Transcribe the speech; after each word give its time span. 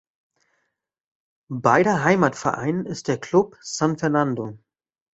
Beider 1.53 2.03
Heimatverein 2.03 2.87
ist 2.87 3.07
der 3.07 3.19
"Club 3.19 3.55
San 3.61 3.99
Fernando". 3.99 4.57